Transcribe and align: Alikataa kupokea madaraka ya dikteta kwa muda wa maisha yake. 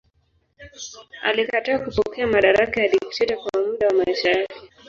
Alikataa 1.23 1.79
kupokea 1.79 2.27
madaraka 2.27 2.81
ya 2.83 2.87
dikteta 2.91 3.35
kwa 3.37 3.51
muda 3.61 3.87
wa 3.87 3.93
maisha 3.93 4.29
yake. 4.29 4.61